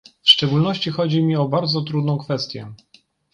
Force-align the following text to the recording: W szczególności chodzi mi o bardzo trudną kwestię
W 0.23 0.29
szczególności 0.31 0.89
chodzi 0.89 1.23
mi 1.23 1.35
o 1.35 1.47
bardzo 1.47 1.81
trudną 1.81 2.17
kwestię 2.17 2.73